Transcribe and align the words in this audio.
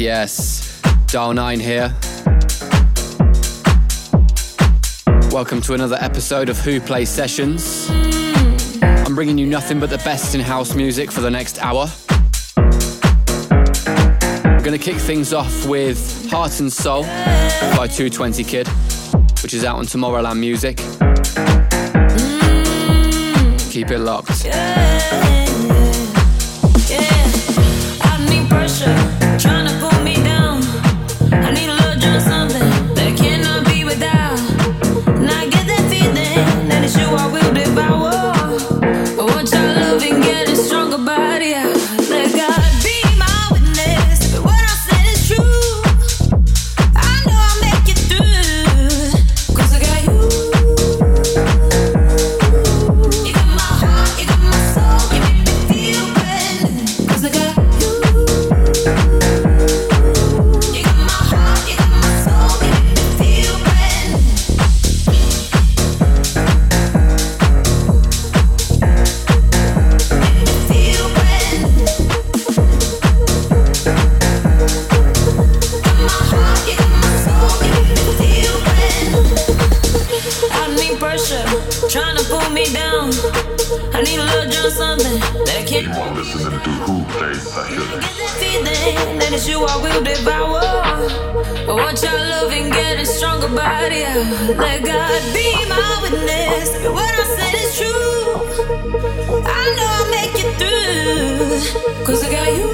Yes. 0.00 0.80
Dial 1.08 1.34
9 1.34 1.60
here. 1.60 1.94
Welcome 5.30 5.60
to 5.60 5.74
another 5.74 5.98
episode 6.00 6.48
of 6.48 6.58
Who 6.58 6.80
Plays 6.80 7.10
Sessions. 7.10 7.90
I'm 8.80 9.14
bringing 9.14 9.36
you 9.36 9.44
nothing 9.44 9.78
but 9.78 9.90
the 9.90 9.98
best 9.98 10.34
in 10.34 10.40
house 10.40 10.74
music 10.74 11.12
for 11.12 11.20
the 11.20 11.30
next 11.30 11.62
hour. 11.62 11.86
I'm 12.56 12.72
gonna 14.62 14.78
kick 14.78 14.96
things 14.96 15.34
off 15.34 15.66
with 15.66 16.30
Heart 16.30 16.60
and 16.60 16.72
Soul 16.72 17.02
by 17.02 17.86
220 17.86 18.42
Kid, 18.42 18.68
which 19.42 19.52
is 19.52 19.66
out 19.66 19.76
on 19.76 19.84
Tomorrowland 19.84 20.38
Music. 20.38 20.78
Keep 23.70 23.90
it 23.90 23.98
locked. 23.98 24.46
worship, 81.10 81.46
trying 81.90 82.16
to 82.16 82.24
pull 82.30 82.48
me 82.50 82.64
down. 82.72 83.10
I 83.94 84.02
need 84.02 84.18
a 84.18 84.24
little 84.30 84.50
John 84.50 84.70
something 84.70 85.18
that 85.46 85.66
can't. 85.66 85.86
You 85.86 86.02
are 86.02 86.14
listening 86.14 86.60
to 86.66 86.70
who 86.86 87.02
plays 87.10 87.42
Sasha. 87.42 87.74
Get 87.74 88.06
that 88.14 88.30
feeling 88.38 89.18
that 89.18 89.32
it's 89.32 89.48
you 89.48 89.58
I 89.58 89.74
will 89.82 90.02
devour. 90.06 90.62
But 91.66 91.74
what 91.82 91.98
y'all 92.02 92.14
loving, 92.14 92.70
getting 92.70 93.04
stronger 93.04 93.48
by 93.48 93.88
the 93.90 94.06
hour. 94.06 94.54
Let 94.54 94.84
God 94.86 95.20
be 95.34 95.48
my 95.66 95.88
witness. 96.02 96.68
What 96.86 97.10
I 97.10 97.26
said 97.34 97.54
is 97.58 97.70
true. 97.78 98.22
I 99.42 99.62
know 99.76 99.90
I'll 99.98 100.10
make 100.14 100.36
it 100.38 100.50
through. 100.60 102.06
Cause 102.06 102.22
I 102.22 102.30
got 102.30 102.48
you. 102.54 102.68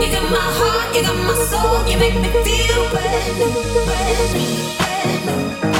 You 0.00 0.08
got 0.16 0.26
my 0.32 0.48
heart, 0.58 0.96
you 0.96 1.02
got 1.02 1.18
my 1.28 1.36
soul, 1.50 1.76
you 1.90 1.98
make 1.98 2.16
me 2.24 2.30
feel 2.44 2.80
brand 2.90 3.38
new, 3.38 3.52
brand 3.84 4.32
new. 4.32 4.85
Thank 5.26 5.64
you. 5.64 5.75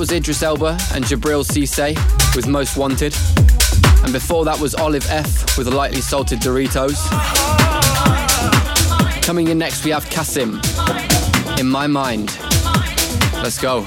Was 0.00 0.12
Idris 0.12 0.42
Elba 0.42 0.78
and 0.94 1.04
Jabril 1.04 1.44
Cisse 1.44 1.94
with 2.34 2.46
Most 2.46 2.78
Wanted. 2.78 3.14
And 4.02 4.14
before 4.14 4.46
that 4.46 4.58
was 4.58 4.74
Olive 4.74 5.06
F 5.10 5.58
with 5.58 5.66
Lightly 5.66 6.00
Salted 6.00 6.38
Doritos. 6.40 6.96
Coming 9.22 9.48
in 9.48 9.58
next, 9.58 9.84
we 9.84 9.90
have 9.90 10.08
Kasim. 10.08 10.58
In 11.58 11.68
my 11.68 11.86
mind. 11.86 12.34
Let's 13.42 13.58
go. 13.58 13.86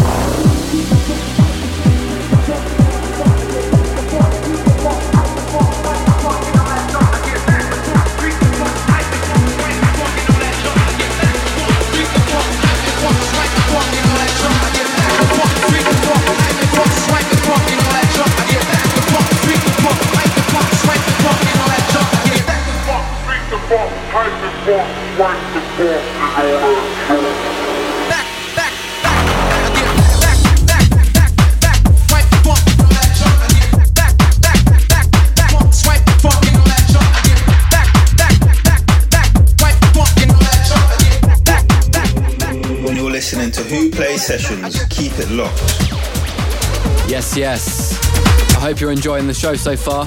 you're 48.81 48.91
enjoying 48.91 49.27
the 49.27 49.33
show 49.33 49.55
so 49.55 49.77
far. 49.77 50.05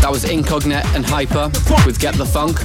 That 0.00 0.08
was 0.10 0.24
Incognite 0.24 0.86
and 0.94 1.04
Hyper 1.04 1.50
with 1.84 1.98
Get 1.98 2.14
the 2.14 2.24
Funk. 2.24 2.60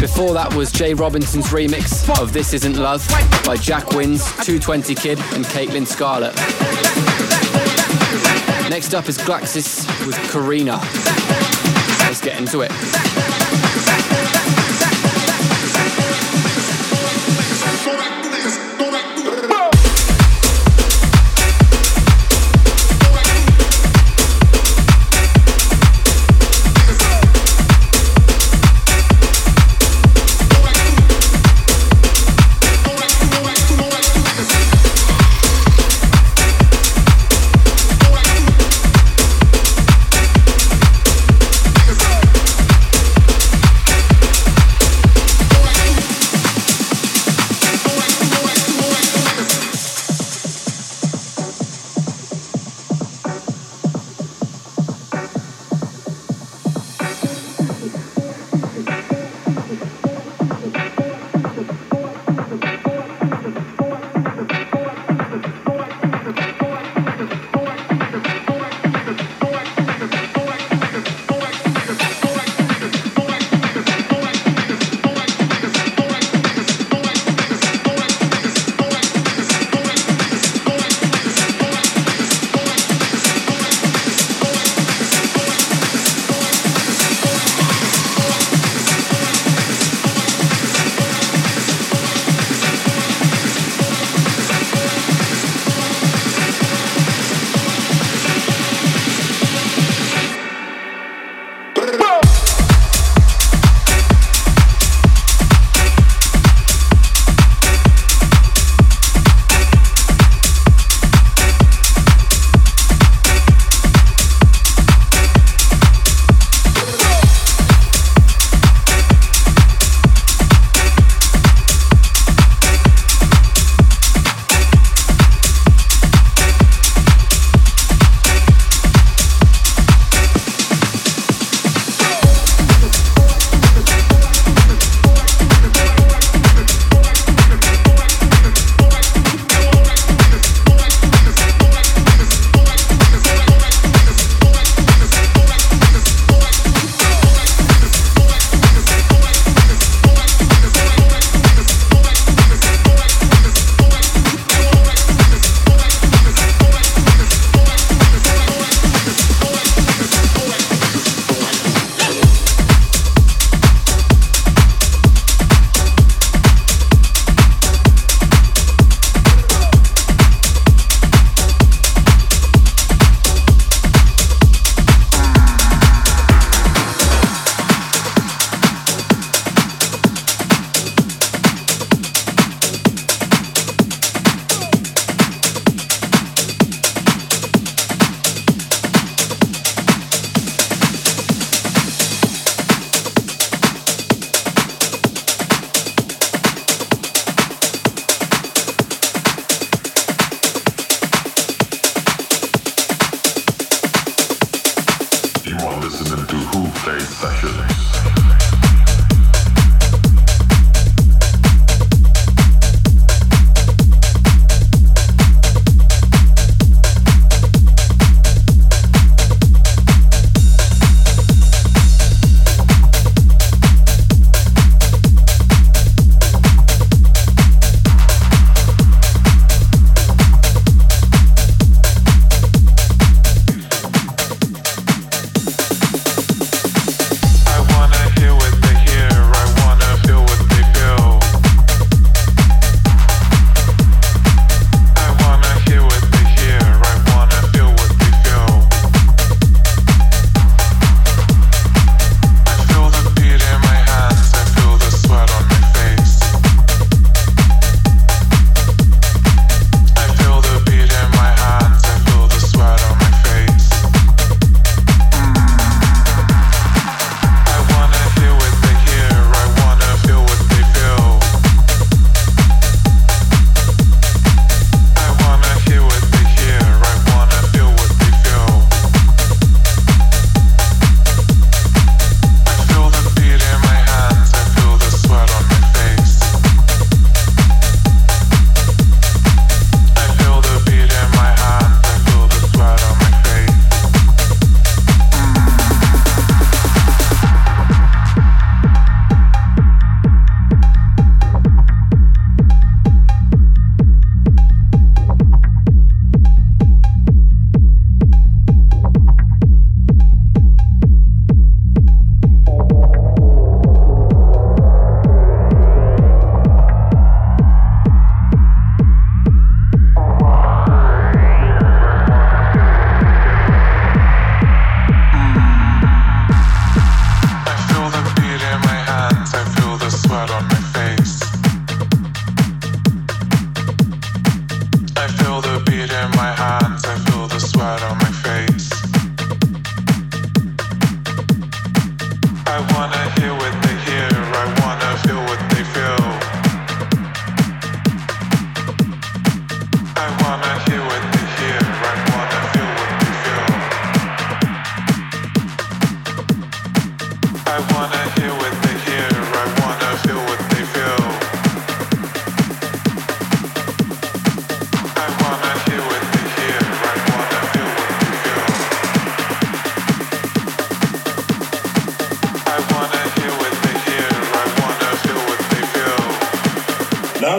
Before 0.00 0.32
that 0.34 0.54
was 0.54 0.70
Jay 0.70 0.94
Robinson's 0.94 1.46
remix 1.46 2.08
of 2.20 2.32
This 2.32 2.52
Isn't 2.54 2.76
Love 2.76 3.06
by 3.44 3.56
Jack 3.56 3.90
Wins, 3.90 4.24
220 4.44 4.94
Kid, 4.94 5.18
and 5.32 5.44
Caitlin 5.46 5.86
Scarlett. 5.86 6.36
Next 8.70 8.94
up 8.94 9.08
is 9.08 9.18
Glaxis 9.18 9.86
with 10.06 10.16
Karina. 10.30 10.78
Let's 12.06 12.20
get 12.20 12.38
into 12.38 12.60
it. 12.60 12.70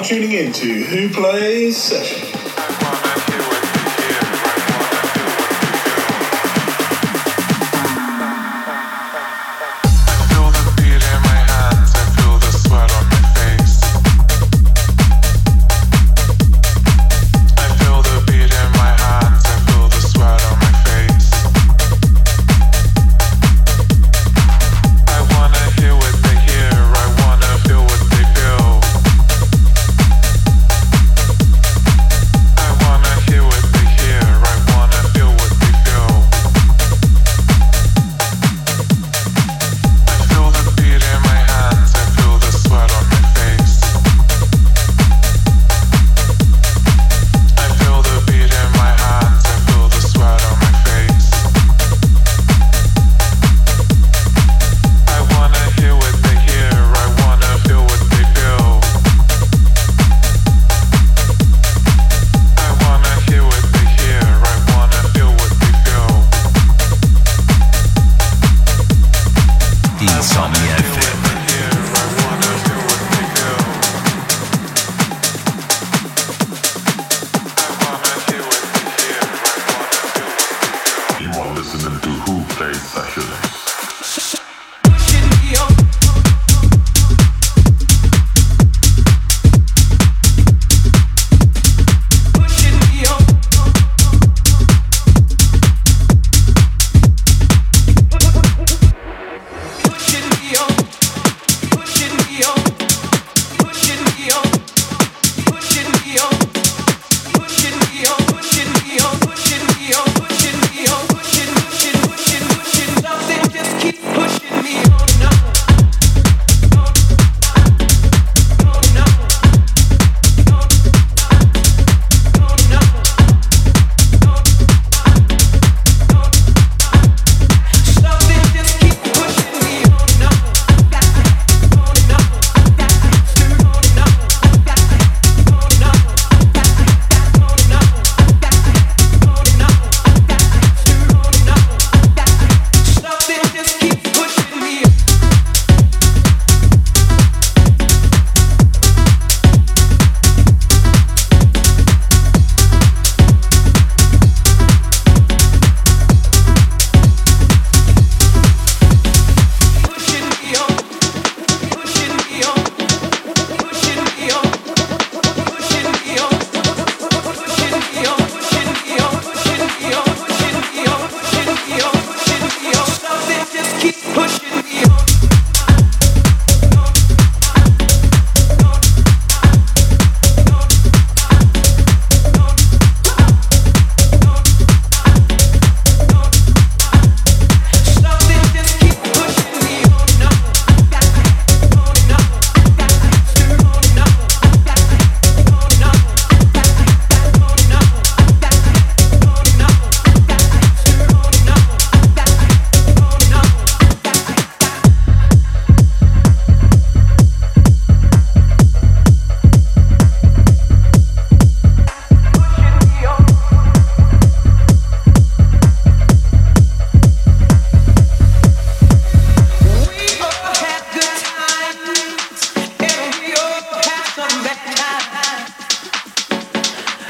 Tuning 0.07 0.31
in 0.31 0.53
to 0.53 0.65
Who 0.85 1.09
Plays 1.09 1.75
Session. 1.75 3.26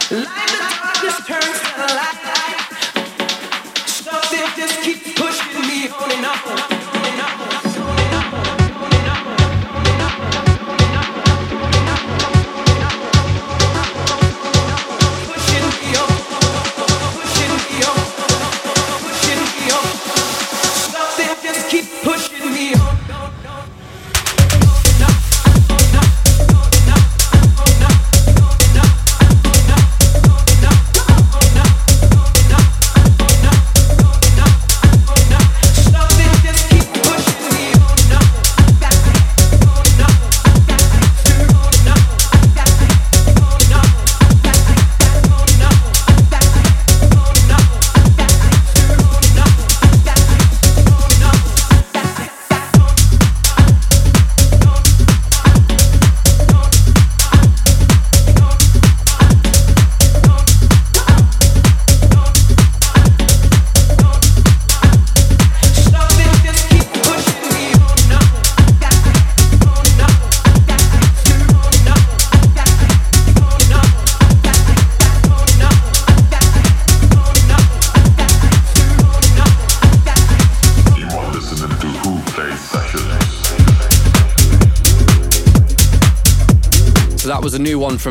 One 0.10 0.28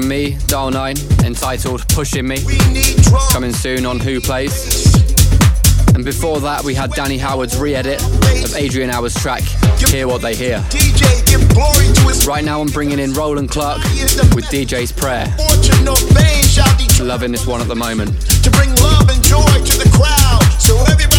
from 0.00 0.08
me, 0.08 0.36
Dial 0.46 0.70
9, 0.70 0.94
entitled 1.24 1.88
Pushing 1.88 2.28
Me, 2.28 2.36
coming 3.30 3.54
soon 3.54 3.86
on 3.86 3.98
Who 3.98 4.20
Plays. 4.20 4.92
And 5.94 6.04
before 6.04 6.38
that, 6.40 6.62
we 6.62 6.74
had 6.74 6.90
Danny 6.90 7.16
Howard's 7.16 7.56
re 7.56 7.74
edit 7.74 8.02
of 8.44 8.54
Adrian 8.56 8.90
Hour's 8.90 9.14
track, 9.14 9.40
Hear 9.88 10.06
What 10.06 10.20
They 10.20 10.34
Hear. 10.34 10.58
Right 12.26 12.44
now, 12.44 12.60
I'm 12.60 12.66
bringing 12.66 12.98
in 12.98 13.14
Roland 13.14 13.50
Clark 13.50 13.78
with 14.34 14.44
DJ's 14.52 14.92
Prayer. 14.92 15.34
Loving 17.00 17.32
this 17.32 17.46
one 17.46 17.62
at 17.62 17.68
the 17.68 17.74
moment. 17.74 18.20
To 18.44 18.50
bring 18.50 18.74
love 18.74 19.08
and 19.08 19.24
joy 19.24 19.40
to 19.40 19.78
the 19.78 19.88
crowd. 19.96 20.42
So 20.60 20.76
everybody 20.92 21.15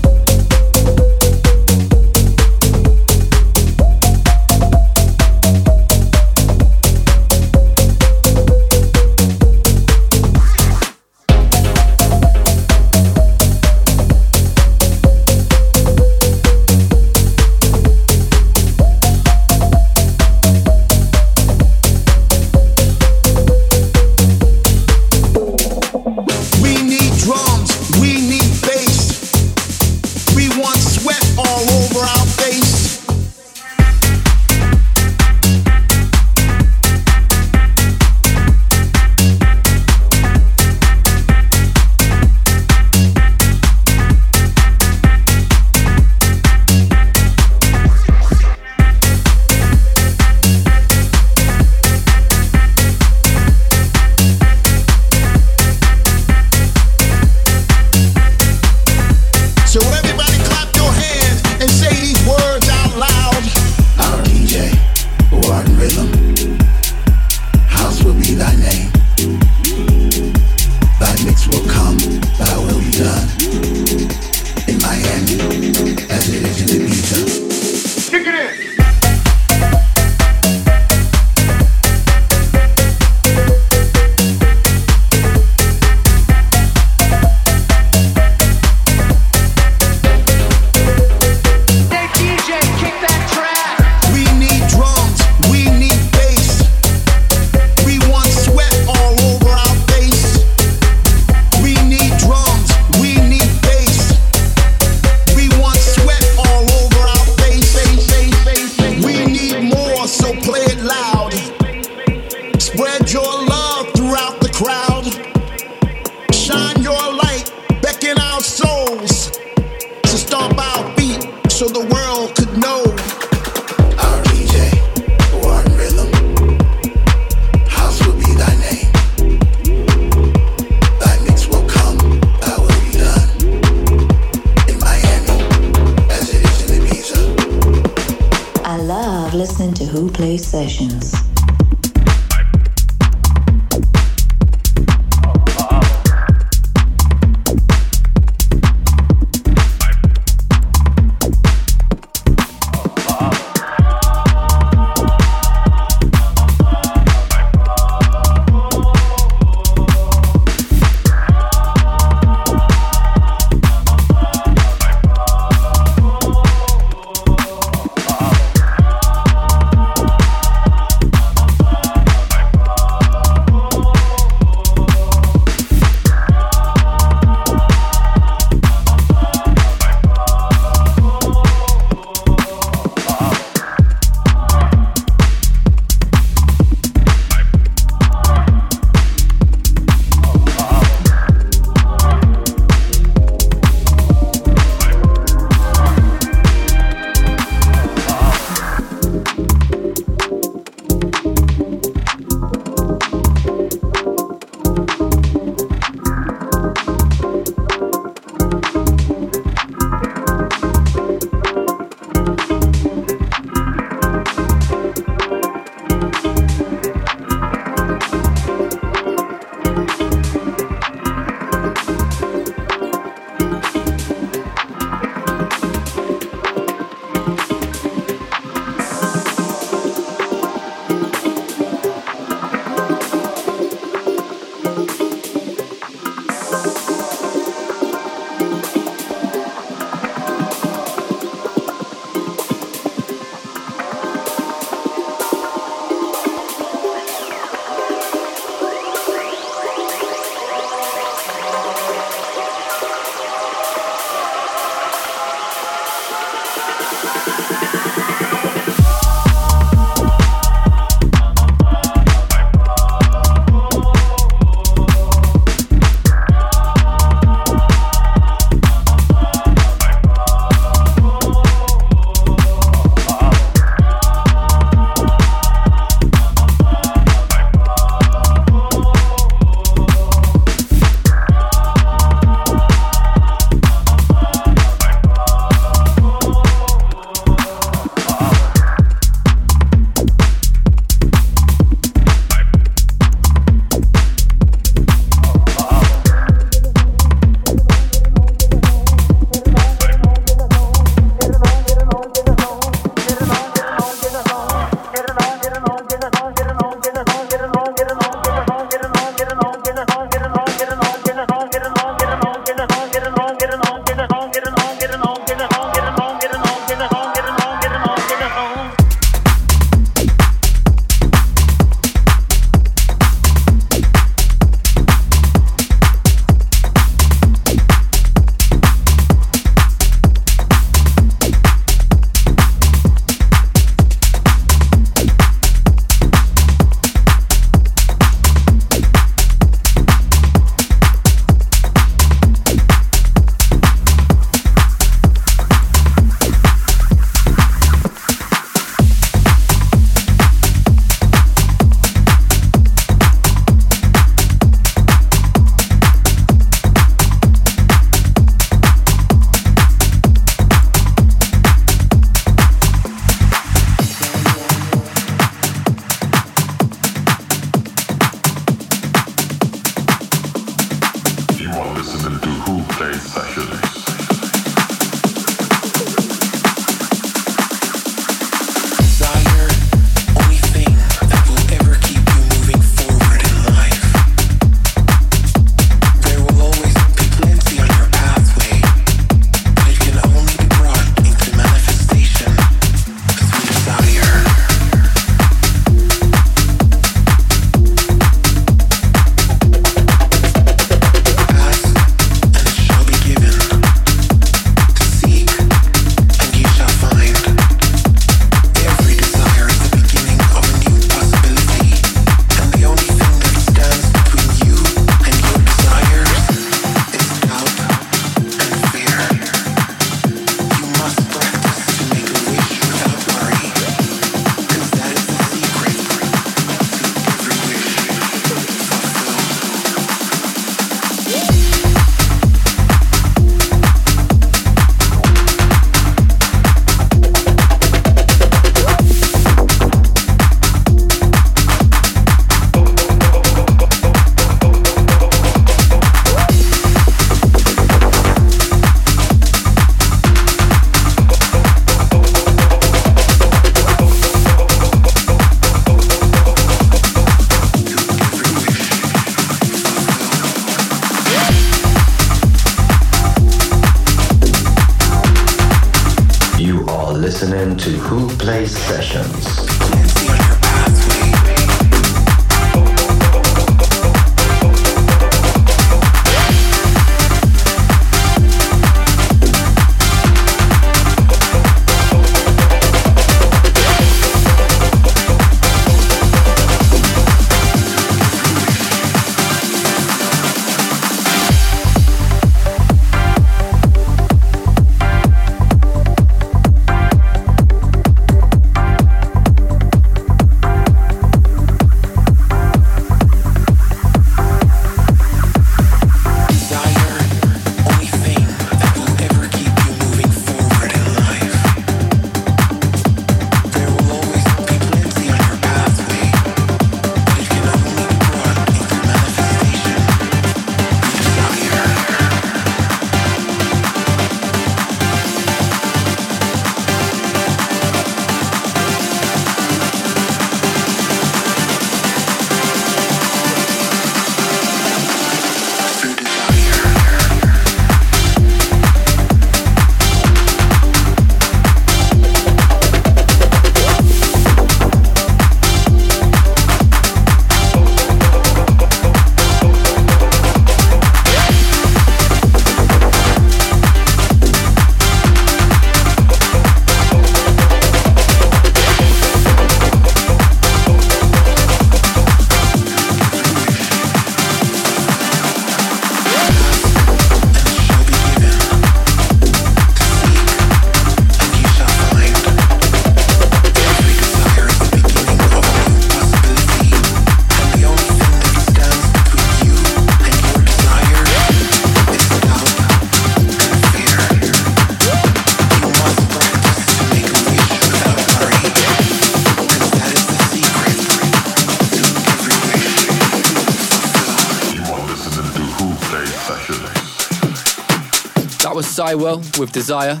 Will 598.94 599.18
with 599.38 599.52
Desire. 599.52 600.00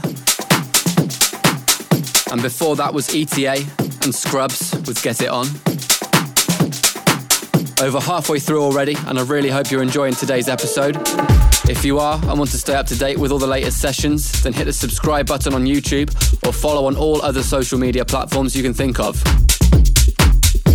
And 2.30 2.40
before 2.40 2.76
that 2.76 2.92
was 2.92 3.14
ETA 3.14 3.64
and 4.04 4.14
Scrubs 4.14 4.74
with 4.86 5.02
Get 5.02 5.20
It 5.20 5.28
On. 5.28 5.46
Over 7.80 8.00
halfway 8.00 8.38
through 8.38 8.62
already, 8.62 8.96
and 9.06 9.18
I 9.18 9.22
really 9.22 9.50
hope 9.50 9.70
you're 9.70 9.82
enjoying 9.82 10.14
today's 10.14 10.48
episode. 10.48 10.96
If 11.68 11.84
you 11.84 11.98
are 11.98 12.18
and 12.24 12.38
want 12.38 12.50
to 12.50 12.58
stay 12.58 12.74
up 12.74 12.86
to 12.86 12.98
date 12.98 13.18
with 13.18 13.32
all 13.32 13.38
the 13.38 13.46
latest 13.46 13.80
sessions, 13.80 14.42
then 14.42 14.52
hit 14.52 14.64
the 14.64 14.72
subscribe 14.72 15.26
button 15.26 15.54
on 15.54 15.64
YouTube 15.64 16.10
or 16.46 16.52
follow 16.52 16.86
on 16.86 16.96
all 16.96 17.20
other 17.22 17.42
social 17.42 17.78
media 17.78 18.04
platforms 18.04 18.56
you 18.56 18.62
can 18.62 18.74
think 18.74 18.98
of. 18.98 19.22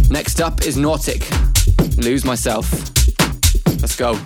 Next 0.10 0.40
up 0.42 0.66
is 0.66 0.78
Nautic, 0.78 1.24
Lose 1.98 2.24
Myself. 2.24 2.72
Let's 3.82 3.96
go. 3.96 4.18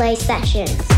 To 0.00 0.16
Who 0.16 0.89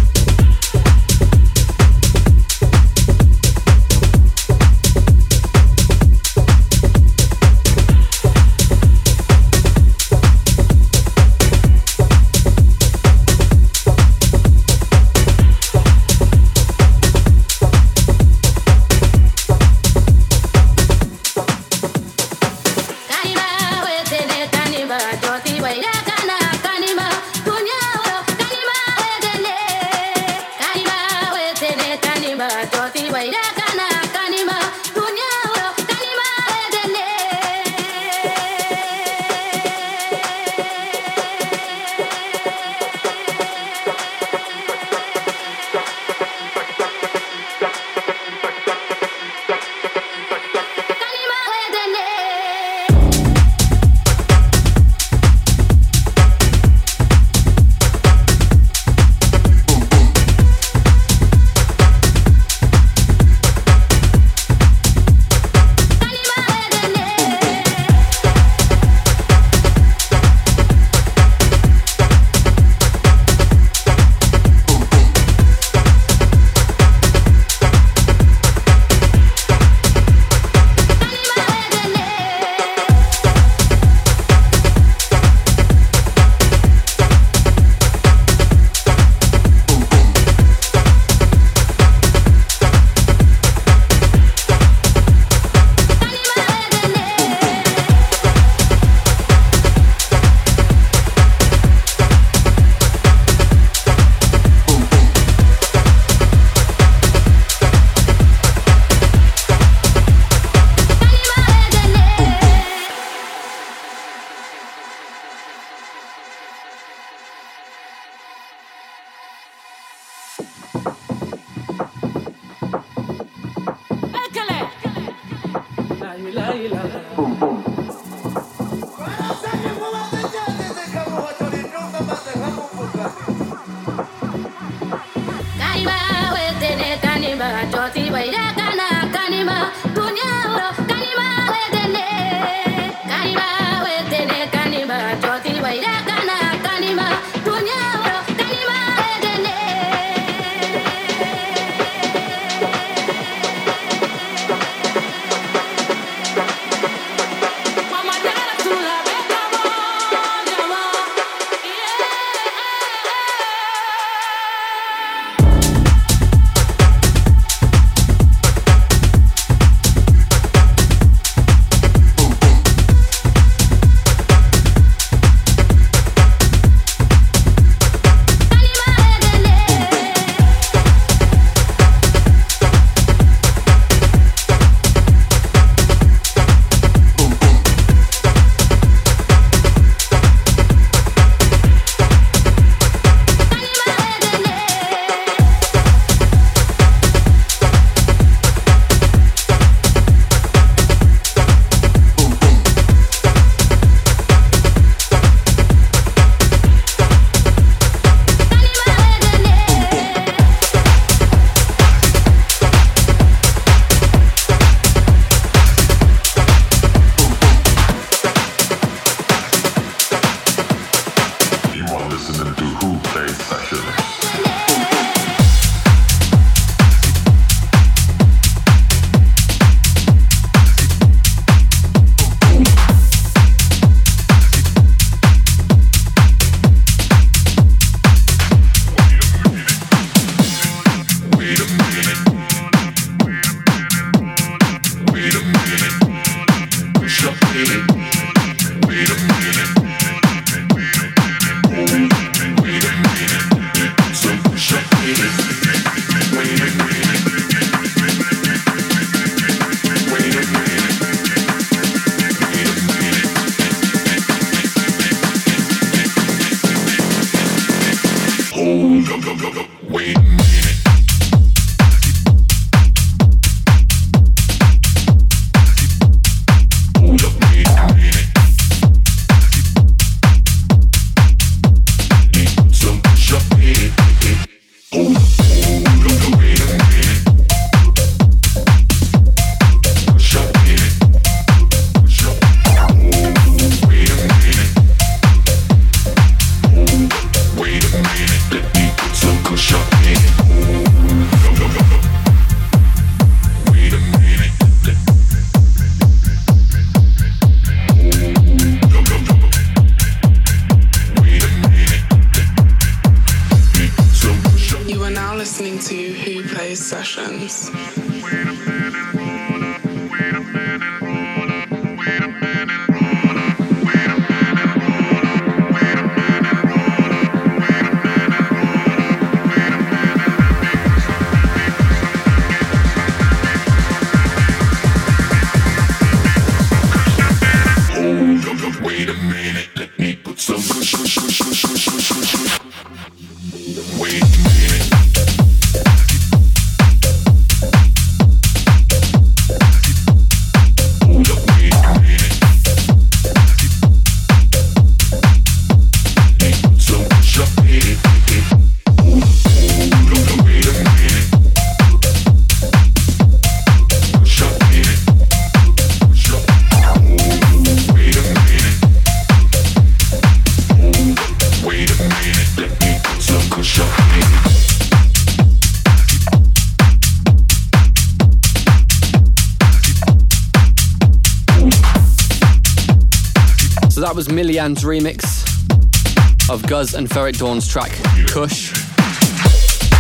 Plays 384.13 384.27
Sessions. 384.27 384.29
Millian's 384.29 384.85
remix 384.85 386.51
of 386.51 386.67
Guz 386.67 386.93
and 386.93 387.11
Ferret 387.11 387.39
Dawn's 387.39 387.67
track 387.67 387.91
Kush. 388.29 388.71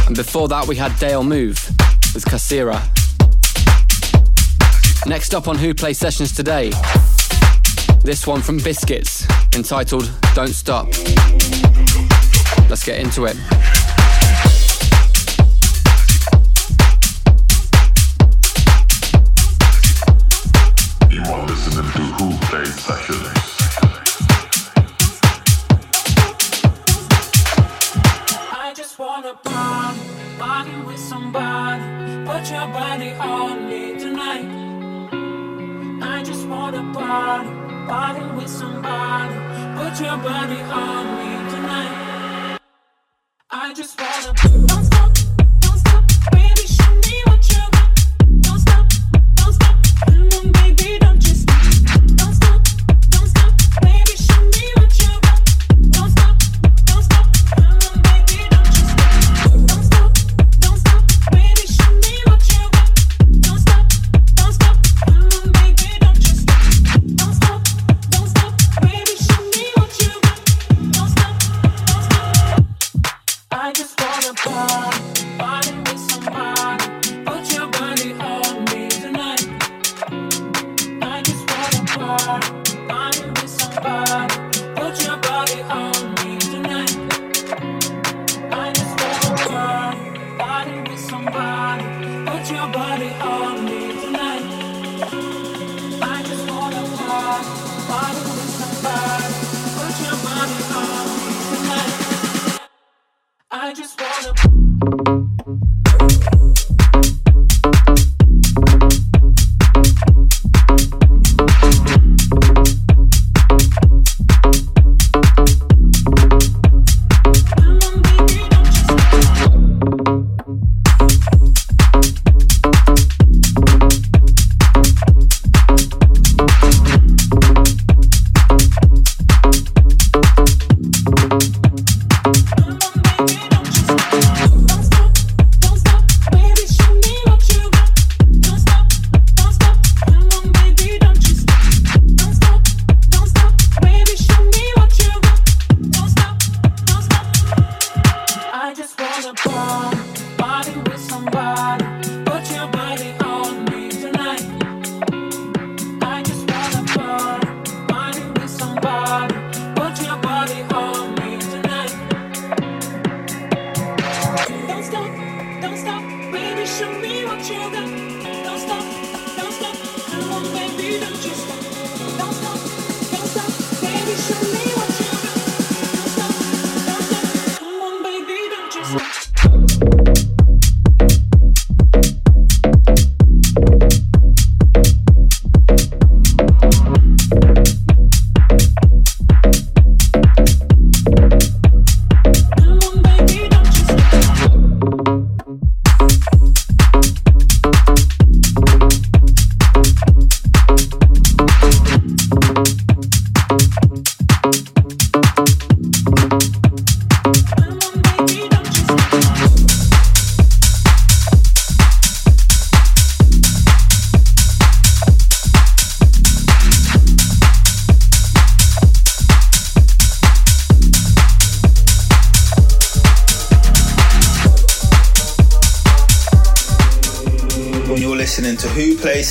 And 0.07 0.15
before 0.15 0.49
that, 0.49 0.67
we 0.69 0.77
had 0.77 0.95
Dale 0.99 1.25
Move 1.25 1.57
with 2.13 2.23
Kasira. 2.27 2.79
Next 5.07 5.35
up 5.35 5.49
on 5.49 5.57
Who 5.57 5.73
Play 5.73 5.95
Sessions 5.95 6.35
today, 6.35 6.73
this 8.05 8.27
one 8.27 8.43
from 8.43 8.59
Biscuits 8.59 9.27
entitled 9.57 10.11
Don't 10.35 10.49
Stop. 10.49 10.89
Let's 12.69 12.85
get 12.85 12.99
into 12.99 13.25
it. 13.25 13.37
Party, 37.33 37.49
party 37.89 38.25
with 38.37 38.49
somebody. 38.49 39.35
Put 39.77 40.01
your 40.01 40.19
body 40.19 40.61
on 40.61 41.05
me 41.19 41.32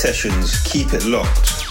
sessions. 0.02 0.58
Keep 0.66 0.97
it 0.97 1.06
locked. 1.06 1.62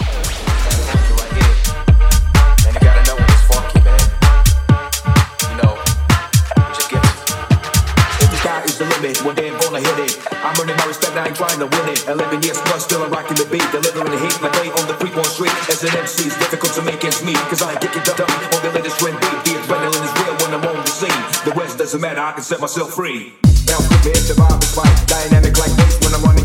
If 8.23 8.29
the 8.31 8.39
guy 8.39 8.63
is 8.63 8.79
the 8.79 8.87
limit, 8.87 9.19
one 9.27 9.35
day 9.35 9.51
I'm 9.51 9.59
gonna 9.59 9.83
hit 9.83 9.99
it. 10.07 10.15
I'm 10.31 10.55
earning 10.63 10.77
my 10.79 10.85
respect, 10.87 11.17
I 11.19 11.27
ain't 11.27 11.35
to 11.59 11.67
win 11.75 11.91
it. 11.91 12.07
11 12.07 12.41
years 12.47 12.55
plus, 12.71 12.85
still 12.85 13.03
I'm 13.03 13.11
rocking 13.11 13.35
the 13.35 13.43
beat, 13.51 13.67
delivering 13.75 14.07
the 14.07 14.19
heat 14.23 14.39
on 14.79 14.87
the 14.87 14.95
street. 15.27 15.51
As 15.67 15.83
an 15.83 15.91
MC, 15.99 16.31
it's 16.31 16.39
difficult 16.39 16.71
to 16.79 16.81
make 16.83 17.03
ends 17.03 17.19
I 17.61 17.75
up 18.23 18.31
on 18.31 18.63
the 18.63 18.71
latest 18.71 18.95
trend 19.03 19.19
beat. 19.19 19.43
The 19.43 19.59
adrenaline 19.59 20.07
is 20.07 20.13
real 20.23 20.35
when 20.39 20.55
I'm 20.55 20.63
on 20.71 20.79
the 20.79 20.87
scene. 20.87 21.23
The 21.43 21.51
West 21.59 21.77
doesn't 21.79 21.99
matter, 21.99 22.21
I 22.21 22.31
can 22.31 22.43
set 22.43 22.61
myself 22.61 22.95
free. 22.95 23.35
With 23.71 24.05
me, 24.05 24.13
survive 24.15 24.59
the 24.59 24.67
fight. 24.67 24.95
Dynamic 25.07 25.57
like 25.59 25.75
bass 25.75 25.99
when 25.99 26.15
I'm 26.15 26.23
running 26.23 26.40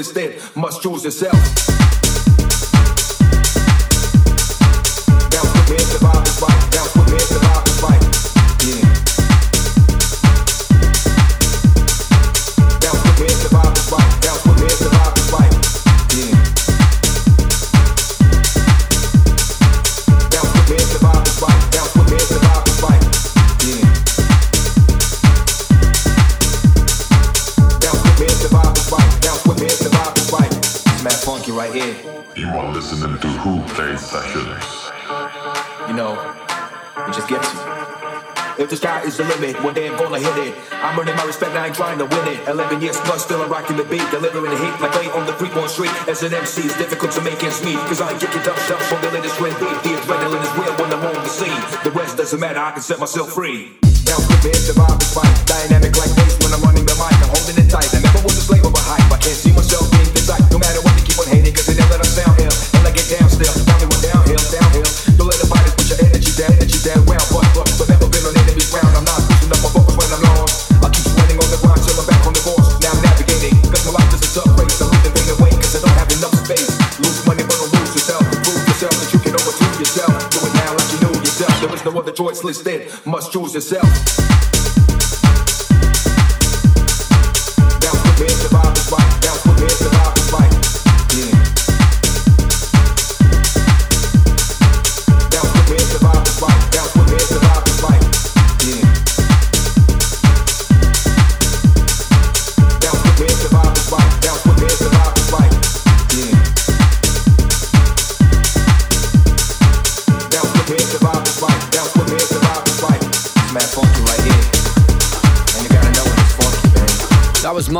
listed. 0.00 0.40
Must 0.56 0.80
choose 0.82 1.04
yourself. 1.04 1.59
It 37.10 37.14
just 37.18 37.28
gets 37.28 37.50
you. 37.50 37.60
If 38.62 38.70
the 38.70 38.76
sky 38.76 39.02
is 39.02 39.16
the 39.16 39.24
limit, 39.24 39.58
one 39.64 39.74
day 39.74 39.88
I'm 39.90 39.98
gonna 39.98 40.20
hit 40.22 40.36
it. 40.46 40.54
I'm 40.70 40.94
earning 40.94 41.16
my 41.16 41.24
respect, 41.24 41.56
I 41.58 41.66
ain't 41.66 41.74
trying 41.74 41.98
to 41.98 42.06
win 42.06 42.24
it. 42.28 42.46
11 42.46 42.78
years 42.80 42.94
plus, 43.02 43.24
still 43.24 43.42
I'm 43.42 43.50
rocking 43.50 43.76
the 43.76 43.88
beat, 43.88 44.04
delivering 44.14 44.52
the 44.52 44.60
heat 44.60 44.76
like 44.78 44.94
late 44.94 45.10
on 45.10 45.26
the 45.26 45.32
Freeborn 45.34 45.66
Street. 45.66 45.90
As 46.06 46.22
an 46.22 46.34
MC, 46.34 46.70
it's 46.70 46.76
difficult 46.78 47.10
to 47.18 47.22
make 47.22 47.42
ends 47.42 47.64
meet, 47.64 47.80
cause 47.90 48.00
I 48.00 48.12
ain't 48.12 48.20
kicking 48.20 48.46
up 48.46 48.54
stuff 48.62 48.78
on 48.92 49.00
the 49.02 49.10
latest 49.10 49.34
trend 49.42 49.58
beat. 49.58 49.74
The 49.82 49.98
adrenaline 49.98 50.44
is 50.44 50.52
real 50.54 50.74
when 50.78 50.92
I'm 50.94 51.02
on 51.02 51.18
the 51.18 51.32
scene. 51.32 51.62
The 51.82 51.90
rest 51.90 52.16
doesn't 52.16 52.38
matter, 52.38 52.60
I 52.60 52.70
can 52.70 52.82
set 52.82 53.00
myself 53.00 53.32
free. 53.32 53.74
Now 54.06 54.22
me 54.22 54.36
and 54.46 54.62
survive 54.62 54.94
this 55.02 55.10
fight. 55.10 55.34
Dynamic 55.50 55.96
like 55.98 56.14
bass 56.14 56.38
when 56.44 56.54
I'm 56.54 56.62
running 56.62 56.86
the 56.86 56.94
mic, 56.94 57.16
I'm 57.26 57.32
holding 57.34 57.58
it 57.58 57.66
tight. 57.66 57.90
I 57.90 57.98
never 58.06 58.22
was 58.22 58.38
a 58.38 58.44
slave 58.44 58.62
of 58.62 58.74
a 58.76 58.82
hype, 58.86 59.08
I 59.10 59.18
can't 59.18 59.34
see 59.34 59.50
myself 59.50 59.90
being 59.90 60.12
desired. 60.14 60.46
No 60.52 60.62
matter 60.62 60.78
what 60.84 60.94
they 60.94 61.02
keep 61.02 61.18
on 61.18 61.26
hating, 61.26 61.54
cause 61.58 61.66
they 61.66 61.74
never 61.74 61.96
let 61.96 62.06
us 62.06 62.14
sound 62.14 62.38
here. 62.38 62.69
Other 82.10 82.16
choice 82.24 82.42
listed. 82.42 82.90
Must 83.06 83.30
choose 83.30 83.54
yourself. 83.54 84.49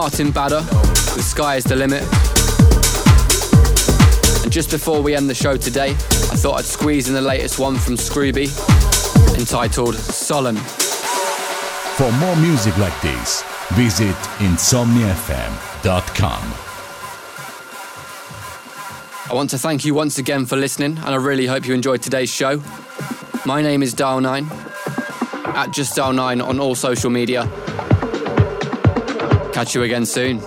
Martin 0.00 0.30
Bader 0.30 0.62
with 1.14 1.22
Sky 1.22 1.56
is 1.56 1.64
the 1.64 1.76
Limit. 1.76 2.02
And 4.42 4.50
just 4.50 4.70
before 4.70 5.02
we 5.02 5.14
end 5.14 5.28
the 5.28 5.34
show 5.34 5.58
today, 5.58 5.90
I 5.90 6.36
thought 6.40 6.54
I'd 6.54 6.64
squeeze 6.64 7.08
in 7.08 7.14
the 7.14 7.20
latest 7.20 7.58
one 7.58 7.76
from 7.76 7.98
Scrooby 7.98 8.48
entitled 9.38 9.96
Solemn. 9.96 10.56
For 10.56 12.10
more 12.12 12.34
music 12.36 12.78
like 12.78 12.98
this, 13.02 13.44
visit 13.72 14.16
insomniafm.com. 14.38 16.54
I 19.30 19.34
want 19.34 19.50
to 19.50 19.58
thank 19.58 19.84
you 19.84 19.92
once 19.92 20.16
again 20.16 20.46
for 20.46 20.56
listening, 20.56 20.96
and 20.96 21.08
I 21.08 21.16
really 21.16 21.44
hope 21.44 21.66
you 21.66 21.74
enjoyed 21.74 22.00
today's 22.00 22.30
show. 22.30 22.62
My 23.44 23.60
name 23.60 23.82
is 23.82 23.94
Dial9, 23.94 24.50
at 25.54 25.74
Just 25.74 25.94
Dial9 25.94 26.42
on 26.42 26.58
all 26.58 26.74
social 26.74 27.10
media. 27.10 27.46
Catch 29.60 29.74
you 29.74 29.82
again 29.82 30.06
soon. 30.06 30.40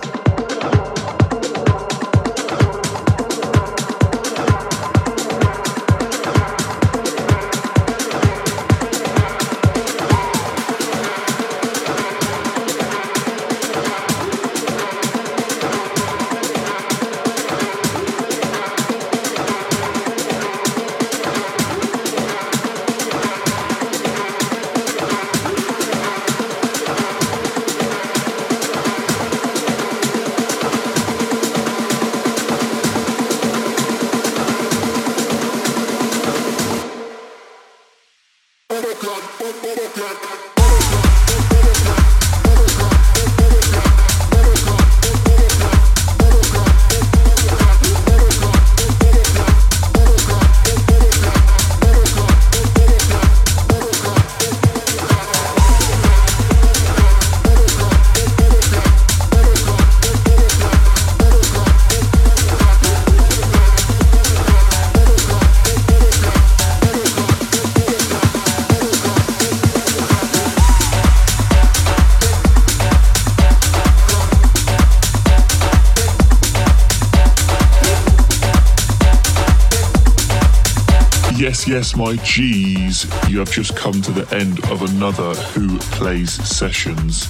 Yes, 81.74 81.96
my 81.96 82.14
G's. 82.18 83.04
You 83.28 83.40
have 83.40 83.50
just 83.50 83.74
come 83.74 84.00
to 84.02 84.12
the 84.12 84.32
end 84.32 84.60
of 84.70 84.82
another 84.82 85.34
Who 85.54 85.76
Plays 85.96 86.32
Sessions. 86.32 87.28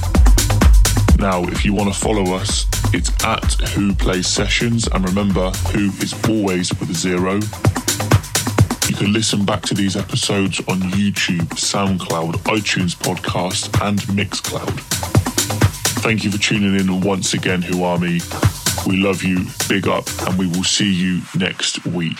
Now, 1.18 1.44
if 1.44 1.64
you 1.64 1.72
want 1.72 1.90
to 1.94 1.98
follow 1.98 2.34
us, 2.34 2.66
it's 2.92 3.08
at 3.24 3.54
Who 3.70 3.94
Plays 3.94 4.28
Sessions. 4.28 4.86
And 4.88 5.08
remember, 5.08 5.48
Who 5.72 5.88
is 6.02 6.12
always 6.28 6.78
with 6.78 6.90
a 6.90 6.94
zero. 6.94 7.36
You 8.86 8.94
can 8.96 9.14
listen 9.14 9.46
back 9.46 9.62
to 9.62 9.74
these 9.74 9.96
episodes 9.96 10.58
on 10.68 10.78
YouTube, 10.92 11.48
SoundCloud, 11.54 12.34
iTunes 12.44 12.94
Podcast, 12.94 13.72
and 13.82 13.98
Mixcloud. 14.12 14.78
Thank 16.02 16.22
you 16.22 16.30
for 16.30 16.38
tuning 16.38 16.78
in 16.78 17.00
once 17.00 17.32
again, 17.32 17.62
Who 17.62 17.82
Army. 17.82 18.20
We 18.86 18.98
love 18.98 19.22
you, 19.22 19.46
big 19.70 19.88
up, 19.88 20.06
and 20.28 20.38
we 20.38 20.48
will 20.48 20.64
see 20.64 20.92
you 20.92 21.22
next 21.34 21.86
week. 21.86 22.18